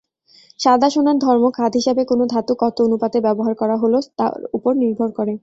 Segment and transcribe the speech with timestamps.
[0.59, 5.09] সাদা সোনার ধর্ম খাদ হিসাবে কোন ধাতু কত অনুপাতে ব্যবহার করা হল তার উপর নির্ভর
[5.17, 5.33] করে।